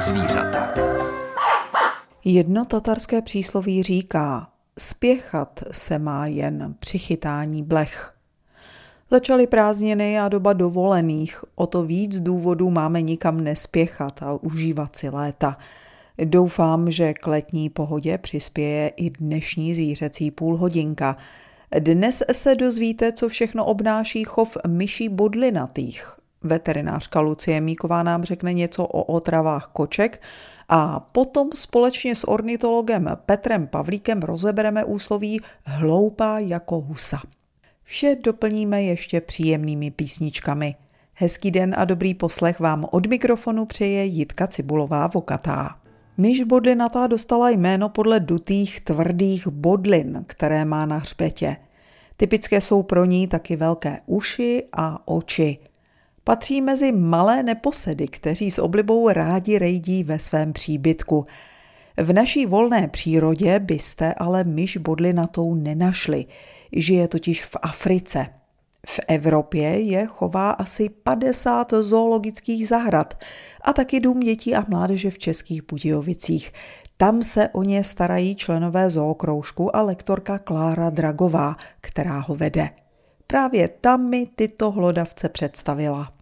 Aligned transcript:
zvířata. 0.00 0.74
Jedno 2.24 2.64
tatarské 2.64 3.22
přísloví 3.22 3.82
říká, 3.82 4.48
spěchat 4.78 5.60
se 5.70 5.98
má 5.98 6.26
jen 6.26 6.74
při 6.78 6.98
chytání 6.98 7.62
blech. 7.62 8.14
Začaly 9.10 9.46
prázdniny 9.46 10.20
a 10.20 10.28
doba 10.28 10.52
dovolených, 10.52 11.44
o 11.54 11.66
to 11.66 11.82
víc 11.82 12.20
důvodů 12.20 12.70
máme 12.70 13.02
nikam 13.02 13.44
nespěchat 13.44 14.22
a 14.22 14.32
užívat 14.32 14.96
si 14.96 15.08
léta. 15.08 15.56
Doufám, 16.24 16.90
že 16.90 17.14
k 17.14 17.26
letní 17.26 17.70
pohodě 17.70 18.18
přispěje 18.18 18.88
i 18.88 19.10
dnešní 19.10 19.74
zvířecí 19.74 20.30
půlhodinka. 20.30 21.16
Dnes 21.78 22.22
se 22.32 22.54
dozvíte, 22.54 23.12
co 23.12 23.28
všechno 23.28 23.64
obnáší 23.64 24.24
chov 24.24 24.56
myší 24.66 25.08
bodlinatých. 25.08 26.17
Veterinářka 26.42 27.20
Lucie 27.20 27.60
Míková 27.60 28.02
nám 28.02 28.24
řekne 28.24 28.52
něco 28.52 28.84
o 28.84 29.02
otravách 29.02 29.70
koček 29.72 30.22
a 30.68 31.00
potom 31.00 31.48
společně 31.54 32.14
s 32.14 32.28
ornitologem 32.28 33.08
Petrem 33.26 33.66
Pavlíkem 33.66 34.22
rozebereme 34.22 34.84
úsloví 34.84 35.40
hloupá 35.64 36.38
jako 36.38 36.80
husa. 36.80 37.20
Vše 37.82 38.16
doplníme 38.24 38.82
ještě 38.82 39.20
příjemnými 39.20 39.90
písničkami. 39.90 40.74
Hezký 41.14 41.50
den 41.50 41.74
a 41.78 41.84
dobrý 41.84 42.14
poslech 42.14 42.60
vám 42.60 42.86
od 42.90 43.06
mikrofonu 43.06 43.66
přeje 43.66 44.04
Jitka 44.04 44.46
Cibulová 44.46 45.06
Vokatá. 45.06 45.76
Myš 46.16 46.42
bodlinatá 46.42 47.06
dostala 47.06 47.50
jméno 47.50 47.88
podle 47.88 48.20
dutých 48.20 48.80
tvrdých 48.80 49.48
bodlin, 49.48 50.24
které 50.26 50.64
má 50.64 50.86
na 50.86 50.96
hřbetě. 50.96 51.56
Typické 52.16 52.60
jsou 52.60 52.82
pro 52.82 53.04
ní 53.04 53.26
taky 53.28 53.56
velké 53.56 54.00
uši 54.06 54.64
a 54.72 55.08
oči. 55.08 55.58
Patří 56.28 56.60
mezi 56.60 56.92
malé 56.92 57.42
neposedy, 57.42 58.08
kteří 58.08 58.50
s 58.50 58.58
oblibou 58.58 59.08
rádi 59.08 59.58
rejdí 59.58 60.04
ve 60.04 60.18
svém 60.18 60.52
příbytku. 60.52 61.26
V 61.96 62.12
naší 62.12 62.46
volné 62.46 62.88
přírodě 62.88 63.58
byste 63.58 64.14
ale 64.14 64.44
myš 64.44 64.76
bodlinatou 64.76 65.54
nenašli. 65.54 66.26
Žije 66.72 67.08
totiž 67.08 67.44
v 67.44 67.56
Africe. 67.62 68.26
V 68.86 69.00
Evropě 69.08 69.80
je 69.80 70.06
chová 70.06 70.50
asi 70.50 70.88
50 70.88 71.72
zoologických 71.80 72.68
zahrad 72.68 73.24
a 73.62 73.72
taky 73.72 74.00
dům 74.00 74.20
dětí 74.20 74.54
a 74.54 74.64
mládeže 74.68 75.10
v 75.10 75.18
Českých 75.18 75.62
Budějovicích. 75.62 76.52
Tam 76.96 77.22
se 77.22 77.48
o 77.48 77.62
ně 77.62 77.84
starají 77.84 78.36
členové 78.36 78.90
zookroužku 78.90 79.76
a 79.76 79.82
lektorka 79.82 80.38
Klára 80.38 80.90
Dragová, 80.90 81.56
která 81.80 82.18
ho 82.18 82.34
vede. 82.34 82.70
Právě 83.26 83.68
tam 83.68 84.10
mi 84.10 84.26
tyto 84.36 84.70
hlodavce 84.70 85.28
představila. 85.28 86.17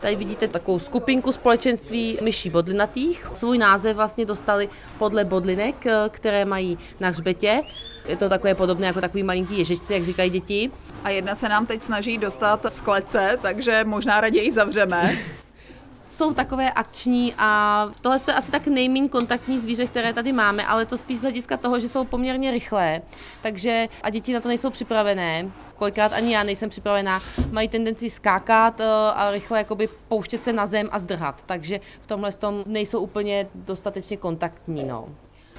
Tady 0.00 0.16
vidíte 0.16 0.48
takovou 0.48 0.78
skupinku 0.78 1.32
společenství 1.32 2.18
myší 2.22 2.50
bodlinatých. 2.50 3.26
Svůj 3.32 3.58
název 3.58 3.96
vlastně 3.96 4.26
dostali 4.26 4.68
podle 4.98 5.24
bodlinek, 5.24 5.86
které 6.08 6.44
mají 6.44 6.78
na 7.00 7.08
hřbetě. 7.08 7.62
Je 8.08 8.16
to 8.16 8.28
takové 8.28 8.54
podobné 8.54 8.86
jako 8.86 9.00
takový 9.00 9.22
malinký 9.22 9.58
ježičci, 9.58 9.94
jak 9.94 10.04
říkají 10.04 10.30
děti. 10.30 10.70
A 11.04 11.10
jedna 11.10 11.34
se 11.34 11.48
nám 11.48 11.66
teď 11.66 11.82
snaží 11.82 12.18
dostat 12.18 12.66
z 12.68 12.80
klece, 12.80 13.38
takže 13.42 13.84
možná 13.84 14.20
raději 14.20 14.50
zavřeme. 14.50 15.18
jsou 16.08 16.34
takové 16.34 16.72
akční 16.72 17.34
a 17.38 17.90
tohle 18.00 18.18
je 18.28 18.34
asi 18.34 18.50
tak 18.50 18.66
nejméně 18.66 19.08
kontaktní 19.08 19.58
zvíře, 19.58 19.86
které 19.86 20.12
tady 20.12 20.32
máme, 20.32 20.66
ale 20.66 20.86
to 20.86 20.96
spíš 20.96 21.18
z 21.18 21.22
hlediska 21.22 21.56
toho, 21.56 21.80
že 21.80 21.88
jsou 21.88 22.04
poměrně 22.04 22.50
rychlé, 22.50 23.02
takže 23.42 23.88
a 24.02 24.10
děti 24.10 24.32
na 24.32 24.40
to 24.40 24.48
nejsou 24.48 24.70
připravené. 24.70 25.50
Kolikrát 25.76 26.12
ani 26.12 26.34
já 26.34 26.42
nejsem 26.42 26.70
připravená, 26.70 27.20
mají 27.50 27.68
tendenci 27.68 28.10
skákat 28.10 28.80
eh, 28.80 28.84
a 29.14 29.30
rychle 29.30 29.58
jakoby 29.58 29.88
pouštět 30.08 30.42
se 30.42 30.52
na 30.52 30.66
zem 30.66 30.88
a 30.92 30.98
zdrhat, 30.98 31.42
takže 31.46 31.80
v 32.00 32.06
tomhle 32.06 32.32
tom 32.32 32.64
nejsou 32.66 33.00
úplně 33.00 33.48
dostatečně 33.54 34.16
kontaktní. 34.16 34.84
No. 34.84 35.08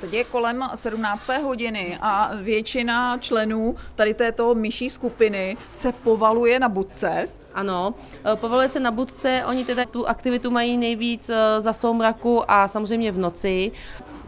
Teď 0.02 0.14
je 0.14 0.24
kolem 0.24 0.70
17. 0.76 1.30
hodiny 1.44 1.98
a 2.02 2.32
většina 2.36 3.18
členů 3.18 3.76
tady 3.96 4.14
této 4.14 4.56
myší 4.56 4.90
skupiny 4.90 5.58
se 5.72 5.92
povaluje 5.92 6.60
na 6.60 6.70
budce. 6.70 7.28
Ano, 7.60 7.94
eh, 8.26 8.36
povoluje 8.36 8.70
se 8.70 8.80
na 8.80 8.92
budce, 8.92 9.44
oni 9.48 9.66
teda 9.66 9.86
tu 9.86 10.08
aktivitu 10.08 10.52
mají 10.52 10.78
nejvíc 10.78 11.30
eh, 11.30 11.62
za 11.62 11.74
soumraku 11.74 12.52
a 12.52 12.68
samozřejmě 12.68 13.12
v 13.12 13.18
noci. 13.18 13.72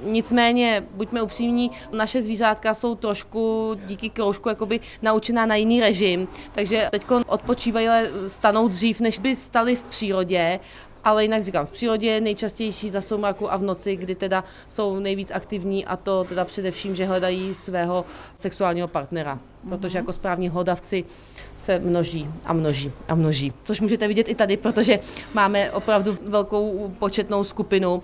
Nicméně, 0.04 0.84
buďme 0.92 1.22
upřímní, 1.22 1.72
naše 1.92 2.22
zvířátka 2.22 2.74
jsou 2.74 2.96
trošku 2.96 3.76
díky 3.86 4.10
kroužku 4.10 4.50
jakoby 4.50 4.80
naučená 5.02 5.46
na 5.46 5.56
jiný 5.56 5.80
režim, 5.80 6.28
takže 6.52 6.88
teď 6.92 7.04
odpočívají, 7.28 7.88
stanou 8.28 8.68
dřív, 8.68 9.00
než 9.00 9.20
by 9.20 9.36
stali 9.36 9.76
v 9.76 9.84
přírodě 9.84 10.60
ale 11.04 11.24
jinak 11.24 11.44
říkám, 11.44 11.66
v 11.66 11.72
přírodě 11.72 12.22
nejčastější 12.22 12.90
za 12.90 13.02
soumraku 13.02 13.52
a 13.52 13.58
v 13.58 13.64
noci, 13.64 13.96
kdy 13.96 14.16
teda 14.16 14.44
jsou 14.68 15.00
nejvíc 15.00 15.32
aktivní 15.32 15.86
a 15.86 15.98
to 15.98 16.24
teda 16.24 16.46
především, 16.46 16.96
že 16.96 17.06
hledají 17.06 17.54
svého 17.54 18.06
sexuálního 18.36 18.88
partnera, 18.88 19.40
protože 19.70 19.98
jako 19.98 20.14
správní 20.14 20.50
hlodavci 20.50 21.06
se 21.58 21.80
množí 21.80 22.30
a 22.46 22.54
množí 22.54 22.92
a 23.08 23.16
množí. 23.16 23.54
Což 23.64 23.82
můžete 23.82 24.08
vidět 24.08 24.30
i 24.30 24.36
tady, 24.36 24.58
protože 24.58 25.00
máme 25.34 25.72
opravdu 25.72 26.18
velkou 26.26 26.94
početnou 27.00 27.44
skupinu 27.44 28.04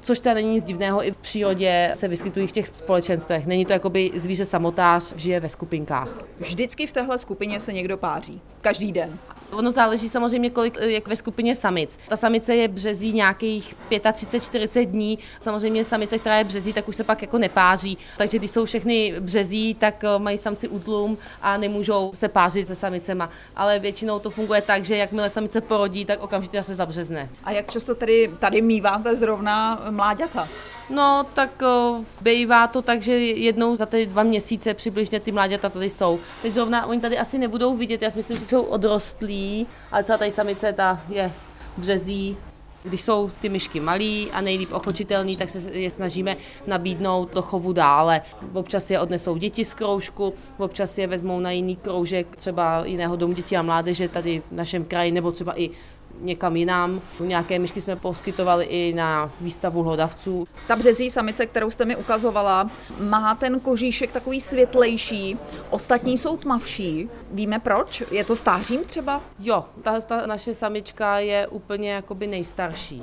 což 0.00 0.18
teda 0.18 0.34
není 0.34 0.54
nic 0.54 0.64
divného, 0.64 1.06
i 1.06 1.12
v 1.12 1.16
přírodě 1.16 1.90
se 1.94 2.08
vyskytují 2.08 2.46
v 2.46 2.52
těch 2.52 2.68
společenstvech. 2.68 3.46
Není 3.46 3.66
to 3.66 3.72
jakoby 3.72 4.10
zvíře 4.14 4.44
samotář, 4.44 5.14
žije 5.16 5.40
ve 5.40 5.48
skupinkách. 5.48 6.08
Vždycky 6.38 6.86
v 6.86 6.92
téhle 6.92 7.18
skupině 7.18 7.60
se 7.60 7.72
někdo 7.72 7.96
páří. 7.96 8.40
Každý 8.60 8.92
den. 8.92 9.18
Ono 9.50 9.70
záleží 9.70 10.08
samozřejmě, 10.08 10.50
kolik 10.50 10.78
jak 10.80 11.08
ve 11.08 11.16
skupině 11.16 11.56
samic. 11.56 11.98
Ta 12.08 12.16
samice 12.16 12.54
je 12.54 12.68
březí 12.68 13.12
nějakých 13.12 13.76
35-40 13.90 14.86
dní. 14.86 15.18
Samozřejmě 15.40 15.84
samice, 15.84 16.18
která 16.18 16.38
je 16.38 16.44
březí, 16.44 16.72
tak 16.72 16.88
už 16.88 16.96
se 16.96 17.04
pak 17.04 17.22
jako 17.22 17.38
nepáří. 17.38 17.98
Takže 18.16 18.38
když 18.38 18.50
jsou 18.50 18.64
všechny 18.64 19.14
březí, 19.20 19.74
tak 19.74 20.04
eh, 20.04 20.18
mají 20.18 20.38
samci 20.38 20.68
útlum 20.68 21.18
a 21.42 21.56
nemůžou 21.56 22.10
se 22.14 22.28
pářit 22.28 22.68
se 22.68 22.74
samicema. 22.74 23.30
Ale 23.56 23.78
většinou 23.78 24.18
to 24.18 24.30
funguje 24.30 24.62
tak, 24.62 24.84
že 24.84 24.96
jakmile 24.96 25.30
samice 25.30 25.60
porodí, 25.60 26.04
tak 26.04 26.22
okamžitě 26.22 26.62
se 26.62 26.74
zabřezne. 26.74 27.28
A 27.44 27.50
jak 27.50 27.70
často 27.70 27.94
tady, 27.94 28.30
tady 28.38 28.62
míváte 28.62 29.16
zrovna 29.16 29.82
mláďata? 29.90 30.48
No, 30.90 31.26
tak 31.34 31.62
uh, 31.62 32.04
bývá 32.22 32.66
to 32.66 32.82
tak, 32.82 33.02
že 33.02 33.12
jednou 33.18 33.76
za 33.76 33.86
ty 33.86 34.06
dva 34.06 34.22
měsíce 34.22 34.74
přibližně 34.74 35.20
ty 35.20 35.32
mláďata 35.32 35.68
tady 35.68 35.90
jsou. 35.90 36.18
Teď 36.42 36.52
zrovna 36.52 36.86
oni 36.86 37.00
tady 37.00 37.18
asi 37.18 37.38
nebudou 37.38 37.76
vidět, 37.76 38.02
já 38.02 38.10
si 38.10 38.18
myslím, 38.18 38.38
že 38.38 38.44
jsou 38.44 38.62
odrostlí, 38.62 39.66
ale 39.92 40.04
celá 40.04 40.18
tady 40.18 40.30
samice 40.30 40.72
ta 40.72 41.00
je 41.08 41.32
březí, 41.76 42.36
když 42.82 43.02
jsou 43.02 43.30
ty 43.40 43.48
myšky 43.48 43.80
malí 43.80 44.30
a 44.32 44.40
nejlíp 44.40 44.72
ochočitelný, 44.72 45.36
tak 45.36 45.50
se 45.50 45.70
je 45.70 45.90
snažíme 45.90 46.36
nabídnout 46.66 47.34
do 47.34 47.42
chovu 47.42 47.72
dále. 47.72 48.22
Občas 48.52 48.90
je 48.90 49.00
odnesou 49.00 49.36
děti 49.36 49.64
z 49.64 49.74
kroužku, 49.74 50.34
občas 50.58 50.98
je 50.98 51.06
vezmou 51.06 51.40
na 51.40 51.50
jiný 51.50 51.76
kroužek, 51.76 52.36
třeba 52.36 52.84
jiného 52.84 53.16
domu 53.16 53.32
dětí 53.34 53.56
a 53.56 53.62
mládeže 53.62 54.08
tady 54.08 54.42
v 54.50 54.52
našem 54.52 54.84
kraji, 54.84 55.12
nebo 55.12 55.32
třeba 55.32 55.60
i 55.60 55.70
někam 56.20 56.56
jinam. 56.56 57.00
Nějaké 57.20 57.58
myšky 57.58 57.80
jsme 57.80 57.96
poskytovali 57.96 58.64
i 58.64 58.92
na 58.92 59.30
výstavu 59.40 59.82
hlodavců. 59.82 60.48
Ta 60.66 60.76
březí 60.76 61.10
samice, 61.10 61.46
kterou 61.46 61.70
jste 61.70 61.84
mi 61.84 61.96
ukazovala, 61.96 62.70
má 63.00 63.34
ten 63.34 63.60
kožíšek 63.60 64.12
takový 64.12 64.40
světlejší, 64.40 65.38
ostatní 65.70 66.18
jsou 66.18 66.36
tmavší. 66.36 67.08
Víme 67.30 67.58
proč? 67.58 68.02
Je 68.10 68.24
to 68.24 68.36
stářím 68.36 68.84
třeba? 68.84 69.20
Jo, 69.38 69.64
ta, 69.82 70.00
ta 70.00 70.26
naše 70.26 70.54
samička 70.54 71.18
je 71.18 71.46
úplně 71.46 71.92
jakoby 71.92 72.26
nejstarší. 72.26 73.02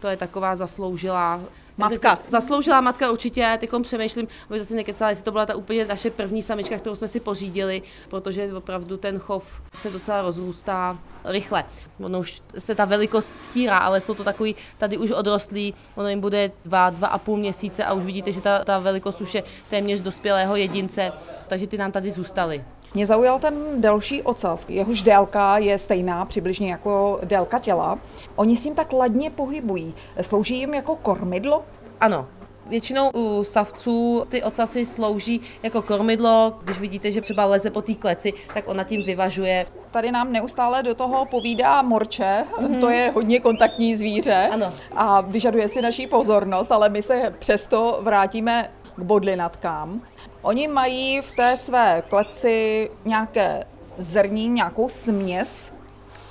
To 0.00 0.08
je 0.08 0.16
taková 0.16 0.56
zasloužilá 0.56 1.40
Matka. 1.76 2.18
Zasloužila 2.28 2.80
matka 2.80 3.10
určitě, 3.10 3.40
já 3.40 3.56
teď 3.56 3.70
přemýšlím, 3.82 4.28
aby 4.50 4.58
zase 4.58 4.74
nekecala, 4.74 5.10
jestli 5.10 5.24
to 5.24 5.32
byla 5.32 5.46
ta 5.46 5.54
úplně 5.54 5.84
naše 5.84 6.10
první 6.10 6.42
samička, 6.42 6.78
kterou 6.78 6.96
jsme 6.96 7.08
si 7.08 7.20
pořídili, 7.20 7.82
protože 8.08 8.54
opravdu 8.54 8.96
ten 8.96 9.18
chov 9.18 9.62
se 9.74 9.90
docela 9.90 10.22
rozrůstá 10.22 10.98
rychle. 11.24 11.64
Ono 12.00 12.18
už 12.18 12.42
se 12.58 12.74
ta 12.74 12.84
velikost 12.84 13.38
stírá, 13.38 13.78
ale 13.78 14.00
jsou 14.00 14.14
to 14.14 14.24
takový 14.24 14.56
tady 14.78 14.98
už 14.98 15.10
odrostlí, 15.10 15.74
ono 15.94 16.08
jim 16.08 16.20
bude 16.20 16.50
dva, 16.64 16.90
dva 16.90 17.08
a 17.08 17.18
půl 17.18 17.36
měsíce 17.36 17.84
a 17.84 17.92
už 17.92 18.04
vidíte, 18.04 18.32
že 18.32 18.40
ta, 18.40 18.64
ta 18.64 18.78
velikost 18.78 19.20
už 19.20 19.34
je 19.34 19.42
téměř 19.70 20.00
dospělého 20.00 20.56
jedince, 20.56 21.12
takže 21.48 21.66
ty 21.66 21.78
nám 21.78 21.92
tady 21.92 22.10
zůstaly. 22.10 22.64
Mě 22.94 23.06
zaujal 23.06 23.38
ten 23.38 23.80
delší 23.80 24.22
ocas, 24.22 24.66
jehož 24.68 25.02
délka 25.02 25.58
je 25.58 25.78
stejná 25.78 26.24
přibližně 26.24 26.70
jako 26.70 27.20
délka 27.24 27.58
těla. 27.58 27.98
Oni 28.36 28.56
s 28.56 28.64
ním 28.64 28.74
tak 28.74 28.92
ladně 28.92 29.30
pohybují. 29.30 29.94
Slouží 30.20 30.58
jim 30.58 30.74
jako 30.74 30.96
kormidlo? 30.96 31.64
Ano, 32.00 32.26
Většinou 32.70 33.10
u 33.14 33.44
savců 33.44 34.24
ty 34.28 34.42
ocasy 34.42 34.84
slouží 34.84 35.40
jako 35.62 35.82
kormidlo. 35.82 36.58
Když 36.62 36.78
vidíte, 36.78 37.12
že 37.12 37.20
třeba 37.20 37.44
leze 37.44 37.70
po 37.70 37.82
té 37.82 37.94
kleci, 37.94 38.32
tak 38.54 38.68
ona 38.68 38.84
tím 38.84 39.06
vyvažuje. 39.06 39.66
Tady 39.90 40.12
nám 40.12 40.32
neustále 40.32 40.82
do 40.82 40.94
toho 40.94 41.26
povídá 41.26 41.82
morče, 41.82 42.44
mm-hmm. 42.58 42.80
to 42.80 42.90
je 42.90 43.10
hodně 43.14 43.40
kontaktní 43.40 43.96
zvíře 43.96 44.48
ano. 44.52 44.72
a 44.96 45.20
vyžaduje 45.20 45.68
si 45.68 45.82
naší 45.82 46.06
pozornost, 46.06 46.72
ale 46.72 46.88
my 46.88 47.02
se 47.02 47.34
přesto 47.38 47.98
vrátíme 48.02 48.70
k 48.96 49.02
bodlinatkám. 49.02 50.02
Oni 50.42 50.68
mají 50.68 51.20
v 51.20 51.32
té 51.32 51.56
své 51.56 52.02
kleci 52.08 52.90
nějaké 53.04 53.64
zrní, 53.98 54.48
nějakou 54.48 54.88
směs. 54.88 55.72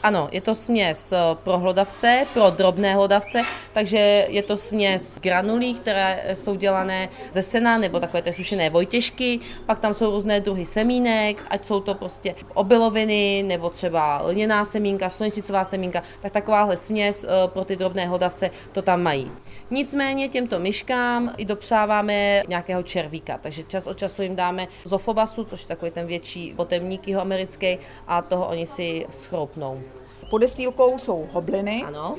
Ano, 0.04 0.30
je 0.32 0.42
to 0.42 0.56
směs 0.56 1.12
eh, 1.12 1.18
pro 1.44 1.58
hlodavce, 1.58 2.26
pro 2.34 2.50
drobné 2.50 2.96
hlodavce, 2.96 3.42
takže 3.74 4.26
je 4.30 4.44
to 4.44 4.58
směs 4.58 5.20
granulí, 5.22 5.74
které 5.74 6.24
jsou 6.34 6.56
dělané 6.56 7.10
ze 7.32 7.42
sena 7.42 7.78
nebo 7.78 8.00
takové 8.00 8.22
té 8.22 8.34
sušené 8.34 8.70
vojtěžky, 8.70 9.40
pak 9.66 9.80
tam 9.80 9.94
jsou 9.94 10.12
různé 10.12 10.40
druhy 10.40 10.66
semínek, 10.66 11.44
ať 11.50 11.66
jsou 11.66 11.80
to 11.80 11.94
prostě 11.94 12.36
obiloviny 12.54 13.44
nebo 13.48 13.70
třeba 13.70 14.22
lněná 14.26 14.66
semínka, 14.66 15.10
slunečnicová 15.10 15.64
semínka, 15.64 16.04
tak 16.22 16.32
takováhle 16.32 16.78
směs 16.78 17.24
eh, 17.24 17.48
pro 17.48 17.66
ty 17.66 17.76
drobné 17.76 18.08
hlodavce 18.08 18.52
to 18.72 18.82
tam 18.82 19.04
mají. 19.04 19.32
Nicméně 19.72 20.30
těmto 20.30 20.60
myškám 20.60 21.34
i 21.38 21.46
dopřáváme 21.46 22.44
nějakého 22.48 22.84
červíka, 22.84 23.38
takže 23.38 23.64
čas 23.64 23.88
od 23.88 23.98
času 23.98 24.22
jim 24.22 24.36
dáme 24.36 24.68
zofobasu, 24.86 25.44
což 25.44 25.62
je 25.62 25.68
takový 25.68 25.92
ten 25.92 26.06
větší 26.06 26.54
potemník 26.56 27.10
americký 27.10 27.78
a 28.08 28.22
toho 28.22 28.48
oni 28.48 28.66
si 28.66 29.06
schroupnou. 29.10 29.99
Podestýlkou 30.30 30.98
jsou 30.98 31.30
hobliny. 31.32 31.84
Ano. 31.88 32.18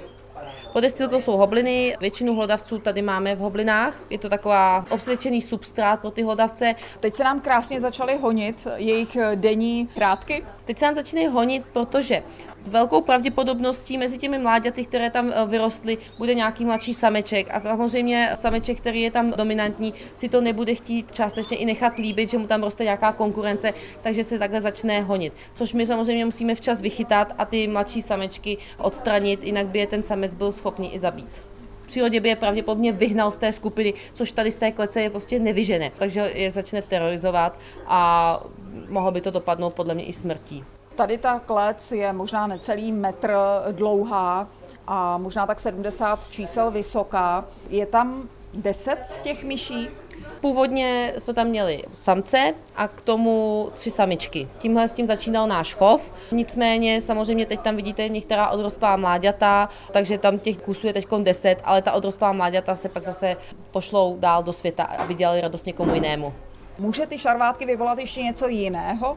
Podestýlkou 0.72 1.20
jsou 1.20 1.36
hobliny, 1.36 1.96
většinu 2.00 2.34
hlodavců 2.34 2.78
tady 2.78 3.02
máme 3.02 3.36
v 3.36 3.38
hoblinách. 3.38 4.00
Je 4.10 4.18
to 4.18 4.28
taková 4.28 4.84
obsvědčený 4.90 5.42
substrát 5.42 6.00
pro 6.00 6.10
ty 6.10 6.22
hlodavce. 6.22 6.74
Teď 7.00 7.14
se 7.14 7.24
nám 7.24 7.40
krásně 7.40 7.80
začaly 7.80 8.18
honit 8.18 8.66
jejich 8.76 9.16
denní 9.34 9.88
hrádky. 9.96 10.44
Teď 10.64 10.78
se 10.78 10.84
nám 10.84 10.94
začínají 10.94 11.26
honit, 11.26 11.66
protože 11.72 12.22
velkou 12.66 13.00
pravděpodobností 13.00 13.98
mezi 13.98 14.18
těmi 14.18 14.38
mláďaty, 14.38 14.84
které 14.84 15.10
tam 15.10 15.32
eh, 15.34 15.46
vyrostly, 15.46 15.98
bude 16.18 16.34
nějaký 16.34 16.64
mladší 16.64 16.94
sameček. 16.94 17.48
A 17.50 17.60
samozřejmě 17.60 18.30
sameček, 18.34 18.78
který 18.78 19.02
je 19.02 19.10
tam 19.10 19.30
dominantní, 19.30 19.94
si 20.14 20.28
to 20.28 20.40
nebude 20.40 20.74
chtít 20.74 21.12
částečně 21.12 21.56
i 21.56 21.64
nechat 21.64 21.98
líbit, 21.98 22.30
že 22.30 22.38
mu 22.38 22.46
tam 22.46 22.62
roste 22.62 22.84
nějaká 22.84 23.12
konkurence, 23.12 23.72
takže 24.02 24.24
se 24.24 24.38
takhle 24.38 24.60
začne 24.60 25.00
honit. 25.00 25.32
Což 25.54 25.72
my 25.72 25.86
samozřejmě 25.86 26.24
musíme 26.24 26.54
včas 26.54 26.80
vychytat 26.80 27.34
a 27.38 27.44
ty 27.44 27.68
mladší 27.68 28.02
samečky 28.02 28.58
odstranit, 28.78 29.44
jinak 29.44 29.66
by 29.66 29.78
je 29.78 29.86
ten 29.86 30.02
samec 30.02 30.34
byl 30.34 30.52
schopný 30.52 30.94
i 30.94 30.98
zabít 30.98 31.50
přírodě 31.90 32.20
by 32.20 32.28
je 32.28 32.36
pravděpodobně 32.36 32.92
vyhnal 32.92 33.30
z 33.30 33.38
té 33.38 33.52
skupiny, 33.52 33.94
což 34.12 34.32
tady 34.32 34.50
z 34.52 34.58
té 34.58 34.72
klece 34.72 35.02
je 35.02 35.10
prostě 35.10 35.38
nevyžené. 35.38 35.90
Takže 35.98 36.20
je 36.34 36.50
začne 36.50 36.82
terorizovat 36.82 37.58
a 37.86 38.40
mohlo 38.88 39.10
by 39.10 39.20
to 39.20 39.30
dopadnout 39.30 39.74
podle 39.74 39.94
mě 39.94 40.04
i 40.04 40.12
smrtí. 40.12 40.64
Tady 41.00 41.18
ta 41.18 41.38
klec 41.46 41.92
je 41.92 42.12
možná 42.12 42.46
necelý 42.46 42.92
metr 42.92 43.36
dlouhá 43.72 44.48
a 44.86 45.18
možná 45.18 45.46
tak 45.46 45.60
70 45.60 46.26
čísel 46.26 46.70
vysoká. 46.70 47.44
Je 47.68 47.86
tam 47.86 48.28
10 48.54 48.98
z 49.18 49.22
těch 49.22 49.44
myší? 49.44 49.88
Původně 50.40 51.12
jsme 51.18 51.34
tam 51.34 51.46
měli 51.46 51.82
samce 51.94 52.54
a 52.76 52.88
k 52.88 53.00
tomu 53.00 53.68
tři 53.74 53.90
samičky. 53.90 54.48
Tímhle 54.58 54.88
s 54.88 54.92
tím 54.92 55.06
začínal 55.06 55.46
náš 55.46 55.74
chov. 55.74 56.12
Nicméně 56.32 57.00
samozřejmě 57.00 57.46
teď 57.46 57.60
tam 57.60 57.76
vidíte 57.76 58.08
některá 58.08 58.48
odrostlá 58.48 58.96
mláďata, 58.96 59.68
takže 59.92 60.18
tam 60.18 60.38
těch 60.38 60.58
kusů 60.58 60.86
je 60.86 60.92
teď 60.92 61.06
10, 61.22 61.58
ale 61.64 61.82
ta 61.82 61.92
odrostlá 61.92 62.32
mláďata 62.32 62.74
se 62.74 62.88
pak 62.88 63.04
zase 63.04 63.36
pošlou 63.70 64.16
dál 64.18 64.42
do 64.42 64.52
světa, 64.52 64.84
aby 64.84 65.14
dělali 65.14 65.40
radost 65.40 65.66
někomu 65.66 65.94
jinému. 65.94 66.34
Může 66.78 67.06
ty 67.06 67.18
šarvátky 67.18 67.66
vyvolat 67.66 67.98
ještě 67.98 68.22
něco 68.22 68.48
jiného? 68.48 69.16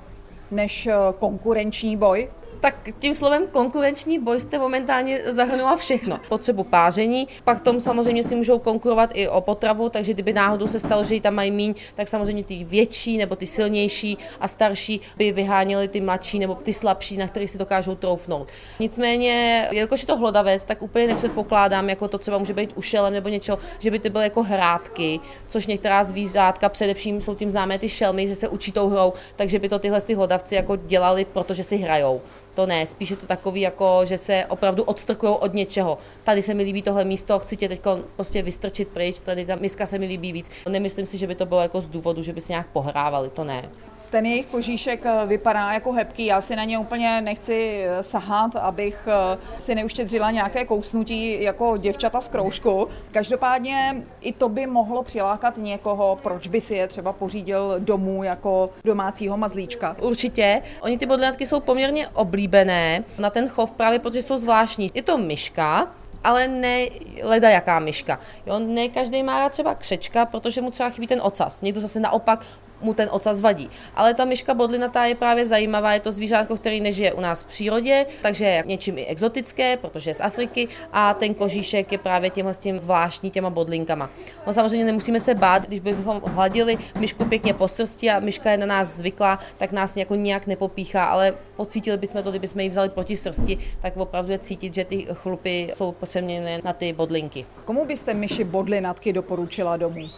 Než 0.53 0.87
eh, 0.87 0.93
konkurenční 1.19 1.97
boj? 1.97 2.29
Tak 2.59 2.89
tím 2.99 3.13
slovem 3.13 3.47
konkurenční 3.47 4.19
boj 4.19 4.39
jste 4.39 4.59
momentálně 4.59 5.19
zahrnula 5.25 5.75
všechno. 5.75 6.19
Potřebu 6.29 6.63
páření, 6.63 7.27
pak 7.43 7.61
tom 7.61 7.81
samozřejmě 7.81 8.23
si 8.23 8.35
můžou 8.35 8.59
konkurovat 8.59 9.09
i 9.13 9.27
o 9.27 9.41
potravu, 9.41 9.89
takže 9.89 10.13
kdyby 10.13 10.33
náhodou 10.33 10.67
se 10.67 10.79
stalo, 10.79 11.03
že 11.03 11.15
ji 11.15 11.21
tam 11.21 11.35
mají 11.35 11.51
míň, 11.51 11.75
tak 11.95 12.07
samozřejmě 12.07 12.43
ty 12.43 12.63
větší 12.63 13.17
nebo 13.17 13.35
ty 13.35 13.45
silnější 13.47 14.17
a 14.39 14.47
starší 14.47 15.01
by 15.17 15.31
vyháněli 15.31 15.87
ty 15.87 16.01
mladší 16.01 16.39
nebo 16.39 16.55
ty 16.55 16.73
slabší, 16.73 17.17
na 17.17 17.27
kterých 17.27 17.49
si 17.49 17.57
dokážou 17.57 17.95
troufnout. 17.95 18.47
Nicméně, 18.79 19.67
jelikož 19.71 20.01
je 20.01 20.07
to 20.07 20.17
hlodavec, 20.17 20.65
tak 20.65 20.81
úplně 20.81 21.07
nepředpokládám, 21.07 21.89
jako 21.89 22.07
to 22.07 22.17
třeba 22.17 22.37
může 22.37 22.53
být 22.53 22.71
ušelem 22.75 23.13
nebo 23.13 23.29
něco, 23.29 23.57
že 23.79 23.91
by 23.91 23.99
to 23.99 24.09
byly 24.09 24.23
jako 24.23 24.43
hrádky, 24.43 25.19
což 25.47 25.67
některá 25.67 26.03
zvířátka, 26.03 26.69
především 26.69 27.21
jsou 27.21 27.35
tím 27.35 27.51
známé 27.51 27.79
ty 27.79 27.89
šelmy, 27.89 28.27
že 28.27 28.35
se 28.35 28.47
učí 28.47 28.71
tou 28.71 28.89
hrou, 28.89 29.13
takže 29.35 29.59
by 29.59 29.69
to 29.69 29.79
tyhle 29.79 30.01
ty 30.01 30.13
hlodavci 30.13 30.55
jako 30.55 30.75
dělali, 30.75 31.25
protože 31.25 31.63
si 31.63 31.77
hrajou. 31.77 32.21
To 32.55 32.65
ne, 32.65 32.87
spíš 32.87 33.09
je 33.09 33.17
to 33.17 33.27
takový, 33.27 33.61
jako, 33.61 34.01
že 34.03 34.17
se 34.17 34.45
opravdu 34.49 34.83
odstrkují 34.83 35.35
od 35.39 35.53
něčeho. 35.53 35.97
Tady 36.23 36.41
se 36.41 36.53
mi 36.53 36.63
líbí 36.63 36.81
tohle 36.81 37.03
místo, 37.03 37.39
chci 37.39 37.57
tě 37.57 37.69
teď 37.69 37.81
prostě 38.15 38.41
vystrčit 38.41 38.87
pryč, 38.87 39.19
tady 39.19 39.45
ta 39.45 39.55
miska 39.55 39.85
se 39.85 39.99
mi 39.99 40.05
líbí 40.05 40.31
víc. 40.31 40.49
Nemyslím 40.69 41.07
si, 41.07 41.17
že 41.17 41.27
by 41.27 41.35
to 41.35 41.45
bylo 41.45 41.61
jako 41.61 41.81
z 41.81 41.87
důvodu, 41.87 42.23
že 42.23 42.33
by 42.33 42.41
se 42.41 42.53
nějak 42.53 42.67
pohrávali, 42.67 43.29
to 43.29 43.43
ne 43.43 43.69
ten 44.13 44.25
jejich 44.25 44.45
kožíšek 44.45 45.05
eh, 45.05 45.25
vypadá 45.25 45.73
jako 45.73 45.91
hebký. 45.91 46.25
Já 46.25 46.41
si 46.41 46.55
na 46.55 46.63
ně 46.63 46.77
úplně 46.77 47.21
nechci 47.21 47.85
eh, 47.85 48.03
sahat, 48.03 48.55
abych 48.55 49.07
eh, 49.07 49.37
si 49.57 49.75
neuštědřila 49.75 50.31
nějaké 50.31 50.65
kousnutí 50.65 51.43
jako 51.43 51.77
děvčata 51.77 52.21
z 52.21 52.27
kroužku. 52.27 52.87
Každopádně 53.11 54.03
i 54.21 54.33
to 54.33 54.49
by 54.49 54.67
mohlo 54.67 55.03
přilákat 55.03 55.57
někoho, 55.57 56.19
proč 56.23 56.47
by 56.47 56.61
si 56.61 56.75
je 56.75 56.87
třeba 56.87 57.13
pořídil 57.13 57.75
domů 57.79 58.23
jako 58.23 58.69
domácího 58.85 59.37
mazlíčka. 59.37 59.95
Určitě. 60.01 60.61
Oni 60.81 60.97
ty 60.97 61.05
bodlinatky 61.05 61.45
jsou 61.45 61.59
poměrně 61.59 62.07
oblíbené 62.07 63.03
na 63.17 63.29
ten 63.29 63.49
chov 63.49 63.71
právě 63.71 63.99
protože 63.99 64.21
jsou 64.21 64.37
zvláštní. 64.37 64.91
Je 64.93 65.01
to 65.01 65.17
myška, 65.17 65.87
ale 66.23 66.47
ne 66.47 66.85
leda 67.23 67.49
jaká 67.49 67.79
myška. 67.79 68.19
Jo, 68.45 68.59
ne 68.59 68.89
každý 68.89 69.23
má 69.23 69.39
rád 69.39 69.49
třeba 69.49 69.75
křečka, 69.75 70.25
protože 70.25 70.61
mu 70.61 70.71
třeba 70.71 70.89
chybí 70.89 71.07
ten 71.07 71.21
ocas. 71.21 71.61
Někdo 71.61 71.81
zase 71.81 71.99
naopak 71.99 72.45
mu 72.83 72.93
ten 72.93 73.09
ocas 73.11 73.41
vadí. 73.41 73.69
Ale 73.95 74.13
ta 74.13 74.25
myška 74.25 74.53
bodlinatá 74.53 75.05
je 75.05 75.15
právě 75.15 75.45
zajímavá, 75.45 75.93
je 75.93 75.99
to 75.99 76.11
zvířátko, 76.11 76.57
který 76.57 76.79
nežije 76.79 77.13
u 77.13 77.21
nás 77.21 77.43
v 77.43 77.47
přírodě, 77.47 78.05
takže 78.21 78.45
je 78.45 78.63
něčím 78.65 78.97
i 78.97 79.05
exotické, 79.05 79.77
protože 79.77 80.09
je 80.09 80.13
z 80.13 80.21
Afriky 80.21 80.67
a 80.91 81.13
ten 81.13 81.33
kožíšek 81.33 81.91
je 81.91 81.97
právě 81.97 82.29
těmhle 82.29 82.53
s 82.53 82.59
tím 82.59 82.79
zvláštní 82.79 83.31
těma 83.31 83.49
bodlinkama. 83.49 84.09
No 84.47 84.53
samozřejmě 84.53 84.85
nemusíme 84.85 85.19
se 85.19 85.35
bát, 85.35 85.67
když 85.67 85.79
bychom 85.79 86.21
hladili 86.25 86.77
myšku 86.99 87.25
pěkně 87.25 87.53
po 87.53 87.67
srsti 87.67 88.09
a 88.09 88.19
myška 88.19 88.51
je 88.51 88.57
na 88.57 88.65
nás 88.65 88.97
zvyklá, 88.97 89.39
tak 89.57 89.71
nás 89.71 89.97
jako 89.97 90.15
nijak 90.15 90.47
nepopíchá, 90.47 91.05
ale 91.05 91.33
pocítili 91.55 91.97
bychom 91.97 92.23
to, 92.23 92.29
kdybychom 92.29 92.61
ji 92.61 92.69
vzali 92.69 92.89
proti 92.89 93.17
srsti, 93.17 93.57
tak 93.81 93.97
opravdu 93.97 94.31
je 94.31 94.39
cítit, 94.39 94.73
že 94.73 94.85
ty 94.85 95.07
chlupy 95.13 95.71
jsou 95.75 95.91
potřebné 95.91 96.61
na 96.63 96.73
ty 96.73 96.93
bodlinky. 96.93 97.45
Komu 97.65 97.85
byste 97.85 98.13
myši 98.13 98.43
bodlinatky 98.43 99.13
doporučila 99.13 99.77
domů? 99.77 100.09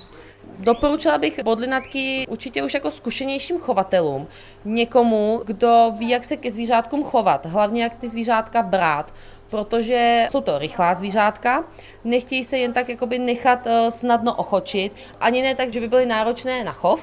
Doporučila 0.60 1.18
bych 1.18 1.44
bodlinatky 1.44 2.26
určitě 2.30 2.64
už 2.64 2.74
jako 2.74 2.92
zkušenějším 2.92 3.58
chovatelům, 3.60 4.28
někomu, 4.66 5.42
kdo 5.46 5.94
ví, 6.00 6.10
jak 6.10 6.24
se 6.24 6.38
ke 6.38 6.52
zvířátkům 6.52 7.04
chovat, 7.04 7.46
hlavně 7.46 7.84
jak 7.84 7.96
ty 7.96 8.10
zvířátka 8.10 8.64
brát, 8.64 9.14
protože 9.50 10.28
jsou 10.32 10.42
to 10.42 10.60
rychlá 10.60 10.94
zvířátka, 10.94 11.64
nechtějí 12.04 12.44
se 12.44 12.58
jen 12.58 12.74
tak 12.74 12.90
jakoby 12.90 13.20
nechat 13.20 13.68
eh, 13.68 13.92
snadno 13.92 14.36
ochočit, 14.36 14.94
ani 15.20 15.42
ne 15.42 15.56
tak, 15.56 15.70
že 15.70 15.80
by 15.80 15.88
byly 15.88 16.06
náročné 16.06 16.64
na 16.64 16.72
chov, 16.72 17.02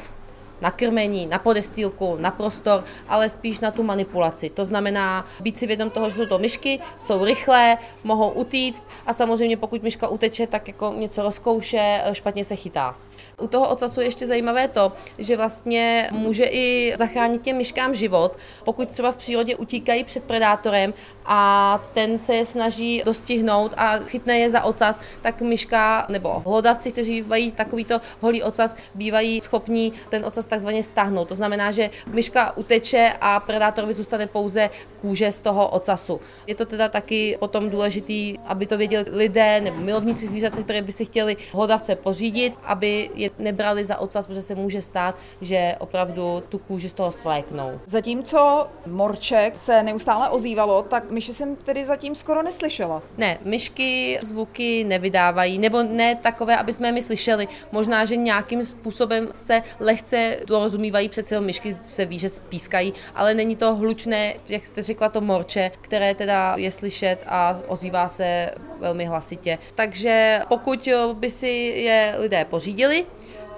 na 0.60 0.70
krmení, 0.70 1.26
na 1.26 1.38
podestýlku, 1.38 2.16
na 2.20 2.30
prostor, 2.30 2.84
ale 3.08 3.28
spíš 3.28 3.60
na 3.60 3.70
tu 3.70 3.82
manipulaci. 3.82 4.50
To 4.50 4.64
znamená 4.64 5.26
být 5.40 5.58
si 5.58 5.66
vědom 5.66 5.90
toho, 5.90 6.10
že 6.10 6.16
jsou 6.16 6.26
to 6.26 6.38
myšky, 6.38 6.80
jsou 6.98 7.24
rychlé, 7.24 7.76
mohou 8.04 8.30
utíct 8.30 8.84
a 9.06 9.12
samozřejmě 9.12 9.56
pokud 9.56 9.82
myška 9.82 10.08
uteče, 10.08 10.46
tak 10.46 10.68
jako 10.68 10.94
něco 10.96 11.22
rozkouše, 11.22 12.00
eh, 12.04 12.14
špatně 12.14 12.44
se 12.44 12.56
chytá. 12.56 12.94
U 13.40 13.46
toho 13.46 13.68
ocasu 13.68 14.00
je 14.00 14.06
ještě 14.06 14.26
zajímavé 14.26 14.68
to, 14.68 14.92
že 15.18 15.36
vlastně 15.36 16.08
může 16.12 16.44
i 16.44 16.94
zachránit 16.96 17.42
těm 17.42 17.56
myškám 17.56 17.94
život, 17.94 18.36
pokud 18.64 18.88
třeba 18.88 19.12
v 19.12 19.16
přírodě 19.16 19.56
utíkají 19.56 20.04
před 20.04 20.24
predátorem 20.24 20.94
a 21.26 21.80
ten 21.94 22.18
se 22.18 22.34
je 22.34 22.44
snaží 22.44 23.02
dostihnout 23.04 23.72
a 23.76 23.98
chytne 23.98 24.38
je 24.38 24.50
za 24.50 24.62
ocas, 24.62 25.00
tak 25.22 25.40
myška 25.40 26.06
nebo 26.08 26.42
hlodavci, 26.46 26.92
kteří 26.92 27.22
mají 27.22 27.52
takovýto 27.52 28.00
holý 28.20 28.42
ocas, 28.42 28.76
bývají 28.94 29.40
schopní 29.40 29.92
ten 30.08 30.24
ocas 30.24 30.46
takzvaně 30.46 30.82
stáhnout. 30.82 31.28
To 31.28 31.34
znamená, 31.34 31.70
že 31.70 31.90
myška 32.06 32.56
uteče 32.56 33.12
a 33.20 33.40
predátorovi 33.40 33.94
zůstane 33.94 34.26
pouze 34.26 34.70
kůže 35.00 35.32
z 35.32 35.40
toho 35.40 35.68
ocasu. 35.68 36.20
Je 36.46 36.54
to 36.54 36.66
teda 36.66 36.88
taky 36.88 37.36
potom 37.40 37.70
důležitý, 37.70 38.38
aby 38.44 38.66
to 38.66 38.76
věděli 38.78 39.04
lidé 39.08 39.60
nebo 39.60 39.80
milovníci 39.80 40.28
zvířat, 40.28 40.52
které 40.52 40.82
by 40.82 40.92
si 40.92 41.04
chtěli 41.04 41.36
hlodavce 41.52 41.96
pořídit, 41.96 42.54
aby 42.64 43.10
je 43.22 43.30
nebrali 43.38 43.84
za 43.84 43.98
ocas, 43.98 44.26
protože 44.26 44.42
se 44.42 44.54
může 44.54 44.82
stát, 44.82 45.14
že 45.40 45.76
opravdu 45.78 46.42
tu 46.48 46.58
kůži 46.58 46.88
z 46.88 46.92
toho 46.92 47.12
svléknou. 47.12 47.80
Zatímco 47.86 48.66
morček 48.86 49.58
se 49.58 49.82
neustále 49.82 50.28
ozývalo, 50.28 50.82
tak 50.82 51.10
myši 51.10 51.32
jsem 51.32 51.56
tedy 51.56 51.84
zatím 51.84 52.14
skoro 52.14 52.42
neslyšela. 52.42 53.02
Ne, 53.18 53.38
myšky 53.44 54.18
zvuky 54.22 54.84
nevydávají, 54.84 55.58
nebo 55.58 55.82
ne 55.82 56.14
takové, 56.14 56.56
aby 56.56 56.72
jsme 56.72 56.88
je 56.88 57.02
slyšeli. 57.02 57.48
Možná, 57.72 58.04
že 58.04 58.16
nějakým 58.16 58.64
způsobem 58.64 59.28
se 59.32 59.62
lehce 59.80 60.36
dorozumívají, 60.46 61.08
přece 61.08 61.40
myšky 61.40 61.76
se 61.88 62.04
ví, 62.04 62.18
že 62.18 62.28
spískají, 62.28 62.92
ale 63.14 63.34
není 63.34 63.56
to 63.56 63.74
hlučné, 63.74 64.34
jak 64.48 64.66
jste 64.66 64.82
řekla, 64.82 65.08
to 65.08 65.20
morče, 65.20 65.70
které 65.80 66.14
teda 66.14 66.54
je 66.56 66.70
slyšet 66.70 67.18
a 67.26 67.56
ozývá 67.66 68.08
se 68.08 68.50
velmi 68.80 69.04
hlasitě. 69.04 69.58
Takže 69.74 70.40
pokud 70.48 70.88
by 71.12 71.30
si 71.30 71.48
je 71.76 72.14
lidé 72.18 72.44
pořídili, 72.44 73.06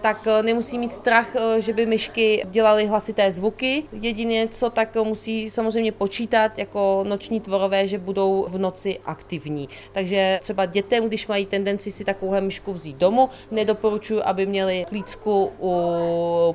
tak 0.04 0.28
nemusí 0.42 0.78
mít 0.78 0.92
strach, 0.92 1.28
že 1.58 1.72
by 1.72 1.86
myšky 1.86 2.42
dělaly 2.50 2.86
hlasité 2.86 3.32
zvuky. 3.32 3.84
Jedině, 3.92 4.48
co 4.48 4.70
tak 4.70 4.96
musí 5.02 5.50
samozřejmě 5.50 5.92
počítat 5.92 6.58
jako 6.58 7.04
noční 7.08 7.40
tvorové, 7.40 7.88
že 7.88 7.98
budou 7.98 8.46
v 8.48 8.58
noci 8.58 8.98
aktivní. 9.04 9.68
Takže 9.92 10.38
třeba 10.42 10.66
dětem, 10.66 11.04
když 11.04 11.26
mají 11.26 11.46
tendenci 11.46 11.90
si 11.90 12.04
takovouhle 12.04 12.40
myšku 12.40 12.72
vzít 12.72 12.96
domů, 12.96 13.28
nedoporučuji, 13.50 14.22
aby 14.22 14.46
měli 14.46 14.84
klícku 14.88 15.52
u 15.60 15.72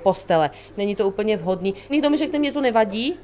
postele. 0.03 0.50
Není 0.77 0.96
to 0.96 1.08
úplně 1.08 1.38
vhodný. 1.38 1.74
Nikdo 1.89 2.10
mi 2.10 2.18
řekne, 2.18 2.39
mě 2.39 2.51
to 2.51 2.62
nevadí, 2.62 3.15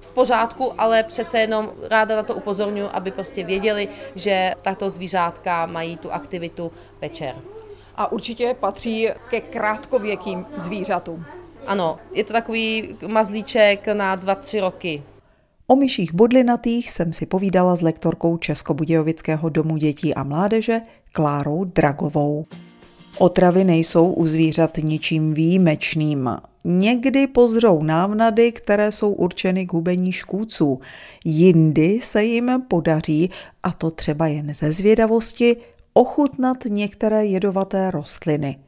v 0.00 0.10
pořádku, 0.14 0.72
ale 0.78 1.02
přece 1.02 1.38
jenom 1.38 1.72
ráda 1.90 2.16
na 2.16 2.22
to 2.22 2.34
upozorňuji, 2.34 2.88
aby 2.92 3.10
prostě 3.10 3.44
věděli, 3.44 3.88
že 4.14 4.54
tato 4.62 4.90
zvířátka 4.90 5.66
mají 5.66 5.96
tu 5.96 6.12
aktivitu 6.12 6.72
večer. 7.00 7.34
A 7.96 8.12
určitě 8.12 8.56
patří 8.60 9.08
ke 9.30 9.40
krátkověkým 9.40 10.46
zvířatům. 10.56 11.24
Ano, 11.66 11.98
je 12.14 12.24
to 12.24 12.32
takový 12.32 12.96
mazlíček 13.06 13.86
na 13.86 14.16
2-3 14.16 14.60
roky. 14.60 15.02
O 15.66 15.76
myších 15.76 16.14
bodlinatých 16.14 16.90
jsem 16.90 17.12
si 17.12 17.26
povídala 17.26 17.76
s 17.76 17.80
lektorkou 17.80 18.36
Českobudějovického 18.36 19.48
domu 19.48 19.76
dětí 19.76 20.14
a 20.14 20.22
mládeže 20.22 20.80
Klárou 21.12 21.64
Dragovou. 21.64 22.44
Otravy 23.18 23.64
nejsou 23.64 24.12
u 24.12 24.26
zvířat 24.26 24.76
ničím 24.76 25.34
výjimečným. 25.34 26.30
Někdy 26.64 27.26
pozřou 27.26 27.82
návnady, 27.82 28.52
které 28.52 28.92
jsou 28.92 29.12
určeny 29.12 29.66
k 29.66 29.72
hubení 29.72 30.12
škůdců. 30.12 30.80
Jindy 31.24 32.00
se 32.02 32.24
jim 32.24 32.62
podaří, 32.68 33.30
a 33.62 33.70
to 33.70 33.90
třeba 33.90 34.26
jen 34.26 34.54
ze 34.54 34.72
zvědavosti, 34.72 35.56
ochutnat 35.94 36.58
některé 36.68 37.24
jedovaté 37.24 37.90
rostliny. 37.90 38.58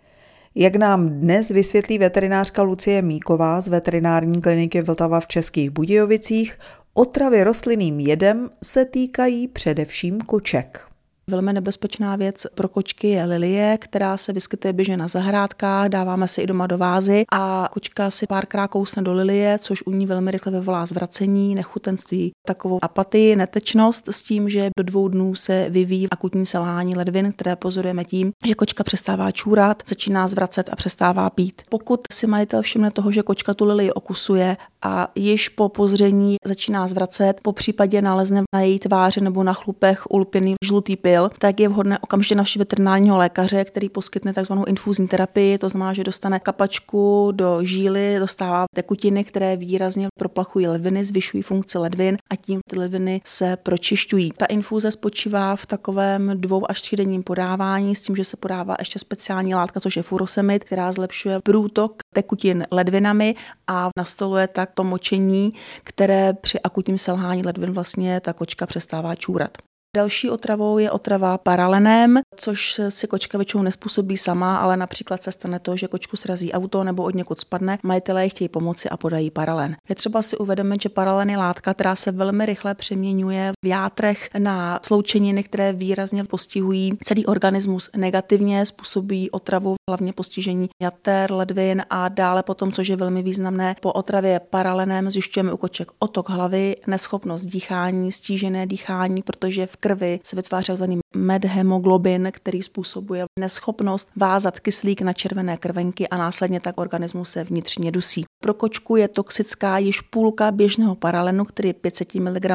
Jak 0.54 0.76
nám 0.76 1.08
dnes 1.08 1.48
vysvětlí 1.48 1.98
veterinářka 1.98 2.62
Lucie 2.62 3.02
Míková 3.02 3.60
z 3.60 3.68
veterinární 3.68 4.40
kliniky 4.40 4.82
Vltava 4.82 5.20
v 5.20 5.26
Českých 5.26 5.70
Budějovicích, 5.70 6.58
otravy 6.94 7.44
rostlinným 7.44 8.00
jedem 8.00 8.50
se 8.64 8.84
týkají 8.84 9.48
především 9.48 10.20
koček. 10.20 10.93
Velmi 11.30 11.52
nebezpečná 11.52 12.16
věc 12.16 12.46
pro 12.54 12.68
kočky 12.68 13.08
je 13.08 13.24
lilie, 13.24 13.78
která 13.78 14.16
se 14.16 14.32
vyskytuje 14.32 14.72
běžně 14.72 14.96
na 14.96 15.08
zahrádkách, 15.08 15.88
dáváme 15.88 16.28
si 16.28 16.40
i 16.40 16.46
doma 16.46 16.66
do 16.66 16.78
vázy 16.78 17.24
a 17.32 17.68
kočka 17.72 18.10
si 18.10 18.26
párkrát 18.26 18.68
kousne 18.68 19.02
do 19.02 19.12
lilie, 19.12 19.58
což 19.58 19.82
u 19.86 19.90
ní 19.90 20.06
velmi 20.06 20.30
rychle 20.30 20.52
vyvolá 20.52 20.86
zvracení, 20.86 21.54
nechutenství, 21.54 22.32
takovou 22.46 22.78
apatii, 22.82 23.36
netečnost 23.36 24.08
s 24.08 24.22
tím, 24.22 24.48
že 24.48 24.70
do 24.78 24.84
dvou 24.84 25.08
dnů 25.08 25.34
se 25.34 25.66
vyvíjí 25.70 26.10
akutní 26.10 26.46
selhání 26.46 26.96
ledvin, 26.96 27.32
které 27.32 27.56
pozorujeme 27.56 28.04
tím, 28.04 28.32
že 28.46 28.54
kočka 28.54 28.84
přestává 28.84 29.30
čůrat, 29.30 29.82
začíná 29.86 30.28
zvracet 30.28 30.68
a 30.72 30.76
přestává 30.76 31.30
pít. 31.30 31.62
Pokud 31.68 32.00
si 32.12 32.26
majitel 32.26 32.62
všimne 32.62 32.90
toho, 32.90 33.12
že 33.12 33.22
kočka 33.22 33.54
tu 33.54 33.64
lilii 33.64 33.92
okusuje 33.92 34.56
a 34.82 35.08
již 35.14 35.48
po 35.48 35.68
pozření 35.68 36.36
začíná 36.46 36.88
zvracet, 36.88 37.40
po 37.42 37.52
případě 37.52 38.02
nalezne 38.02 38.42
na 38.54 38.60
její 38.60 38.78
tváři 38.78 39.20
nebo 39.20 39.42
na 39.42 39.52
chlupech 39.52 40.02
ulpěný 40.10 40.54
žlutý 40.64 40.96
pyl, 40.96 41.13
byl, 41.14 41.30
tak 41.38 41.60
je 41.60 41.68
vhodné 41.68 41.98
okamžitě 41.98 42.34
navštívit 42.34 42.64
veterinárního 42.64 43.16
lékaře, 43.16 43.64
který 43.64 43.88
poskytne 43.88 44.32
tzv. 44.32 44.52
infuzní 44.66 45.08
terapii, 45.08 45.58
to 45.58 45.68
znamená, 45.68 45.92
že 45.92 46.04
dostane 46.04 46.40
kapačku 46.40 47.32
do 47.32 47.64
žíly, 47.64 48.16
dostává 48.18 48.64
tekutiny, 48.74 49.24
které 49.24 49.56
výrazně 49.56 50.08
proplachují 50.18 50.66
ledviny, 50.66 51.04
zvyšují 51.04 51.42
funkci 51.42 51.78
ledvin 51.78 52.16
a 52.30 52.36
tím 52.36 52.60
ty 52.70 52.78
ledviny 52.78 53.20
se 53.24 53.56
pročišťují. 53.56 54.32
Ta 54.36 54.46
infuze 54.46 54.90
spočívá 54.90 55.56
v 55.56 55.66
takovém 55.66 56.32
dvou 56.34 56.70
až 56.70 56.82
třídenním 56.82 57.22
podávání 57.22 57.94
s 57.94 58.02
tím, 58.02 58.16
že 58.16 58.24
se 58.24 58.36
podává 58.36 58.76
ještě 58.78 58.98
speciální 58.98 59.54
látka, 59.54 59.80
což 59.80 59.96
je 59.96 60.02
furosemid, 60.02 60.64
která 60.64 60.92
zlepšuje 60.92 61.40
průtok 61.44 61.96
tekutin 62.14 62.66
ledvinami 62.70 63.34
a 63.66 63.88
nastoluje 63.98 64.48
tak 64.48 64.70
to 64.74 64.84
močení, 64.84 65.52
které 65.84 66.32
při 66.32 66.60
akutním 66.60 66.98
selhání 66.98 67.42
ledvin 67.42 67.72
vlastně 67.72 68.20
ta 68.20 68.32
kočka 68.32 68.66
přestává 68.66 69.14
čůrat. 69.14 69.58
Další 69.94 70.30
otravou 70.30 70.78
je 70.78 70.90
otrava 70.90 71.38
paralenem, 71.38 72.20
což 72.36 72.80
si 72.88 73.06
kočka 73.06 73.38
většinou 73.38 73.62
nespůsobí 73.62 74.16
sama, 74.16 74.56
ale 74.56 74.76
například 74.76 75.22
se 75.22 75.32
stane 75.32 75.58
to, 75.58 75.76
že 75.76 75.88
kočku 75.88 76.16
srazí 76.16 76.52
auto 76.52 76.84
nebo 76.84 77.02
od 77.02 77.14
někud 77.14 77.40
spadne, 77.40 77.78
majitelé 77.82 78.28
chtějí 78.28 78.48
pomoci 78.48 78.88
a 78.88 78.96
podají 78.96 79.30
paralen. 79.30 79.76
Je 79.88 79.94
třeba 79.94 80.22
si 80.22 80.36
uvědomit, 80.36 80.82
že 80.82 80.88
paralen 80.88 81.30
je 81.30 81.36
látka, 81.36 81.74
která 81.74 81.96
se 81.96 82.12
velmi 82.12 82.46
rychle 82.46 82.74
přeměňuje 82.74 83.52
v 83.64 83.68
játrech 83.68 84.28
na 84.38 84.80
sloučeniny, 84.86 85.42
které 85.42 85.72
výrazně 85.72 86.24
postihují 86.24 86.92
celý 87.04 87.26
organismus. 87.26 87.90
Negativně, 87.96 88.66
způsobí 88.66 89.30
otravu, 89.30 89.74
hlavně 89.90 90.12
postižení 90.12 90.68
jater, 90.82 91.32
ledvin 91.32 91.82
a 91.90 92.08
dále 92.08 92.42
potom, 92.42 92.72
což 92.72 92.88
je 92.88 92.96
velmi 92.96 93.22
významné, 93.22 93.76
po 93.80 93.92
otravě 93.92 94.40
paralenem 94.50 95.10
zjišťujeme 95.10 95.52
u 95.52 95.56
koček 95.56 95.88
otok 95.98 96.30
hlavy, 96.30 96.76
neschopnost 96.86 97.44
dýchání, 97.44 98.12
stížené 98.12 98.66
dýchání, 98.66 99.22
protože 99.22 99.66
v 99.66 99.76
krvi 99.84 100.20
se 100.24 100.36
vytváří 100.36 100.72
tzv. 100.72 100.84
medhemoglobin, 101.16 102.28
který 102.32 102.62
způsobuje 102.62 103.24
neschopnost 103.40 104.08
vázat 104.16 104.60
kyslík 104.60 105.02
na 105.02 105.12
červené 105.12 105.56
krvenky 105.56 106.08
a 106.08 106.16
následně 106.16 106.60
tak 106.60 106.80
organismus 106.80 107.30
se 107.30 107.44
vnitřně 107.44 107.92
dusí. 107.92 108.24
Pro 108.44 108.54
kočku 108.54 108.96
je 108.96 109.08
toxická 109.08 109.78
již 109.78 110.00
půlka 110.00 110.50
běžného 110.50 110.94
paralenu, 110.94 111.44
který 111.44 111.68
je 111.68 111.74
500 111.74 112.14
mg, 112.14 112.46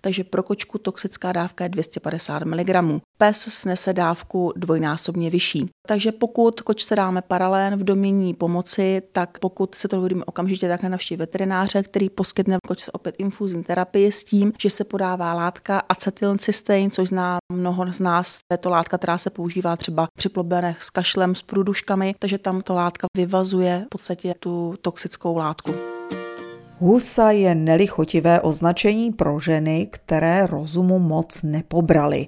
takže 0.00 0.24
pro 0.24 0.42
kočku 0.42 0.78
toxická 0.78 1.32
dávka 1.32 1.64
je 1.64 1.68
250 1.68 2.44
mg. 2.44 3.00
Pes 3.18 3.40
snese 3.40 3.92
dávku 3.92 4.52
dvojnásobně 4.56 5.30
vyšší. 5.30 5.70
Takže 5.86 6.12
pokud 6.12 6.60
kočce 6.60 6.96
dáme 6.96 7.22
paralén 7.22 7.76
v 7.76 7.84
domění 7.84 8.34
pomoci, 8.34 9.02
tak 9.12 9.38
pokud 9.38 9.74
se 9.74 9.88
to 9.88 9.96
dovolíme 9.96 10.24
okamžitě, 10.24 10.68
tak 10.68 10.82
navštíví 10.82 11.18
veterináře, 11.18 11.82
který 11.82 12.10
poskytne 12.10 12.56
kočce 12.66 12.92
opět 12.92 13.14
infuzní 13.18 13.64
terapii 13.64 14.12
s 14.12 14.24
tím, 14.24 14.52
že 14.58 14.70
se 14.70 14.84
podává 14.84 15.34
látka 15.34 15.78
acetylcystein, 15.78 16.90
což 16.90 17.08
zná 17.08 17.38
mnoho 17.52 17.92
z 17.92 18.00
nás. 18.00 18.38
Je 18.52 18.58
to 18.58 18.70
látka, 18.70 18.98
která 18.98 19.18
se 19.18 19.30
používá 19.30 19.76
třeba 19.76 20.06
při 20.18 20.28
problémech 20.28 20.82
s 20.82 20.90
kašlem, 20.90 21.34
s 21.34 21.42
průduškami, 21.42 22.14
takže 22.18 22.38
tam 22.38 22.60
to 22.60 22.74
látka 22.74 23.06
vyvazuje 23.16 23.84
v 23.86 23.88
podstatě 23.88 24.34
tu 24.40 24.74
toxickou 24.82 25.07
látku. 25.36 25.74
Husa 26.78 27.30
je 27.30 27.54
nelichotivé 27.54 28.40
označení 28.40 29.12
pro 29.12 29.40
ženy, 29.40 29.88
které 29.90 30.46
rozumu 30.46 30.98
moc 30.98 31.42
nepobrali. 31.42 32.26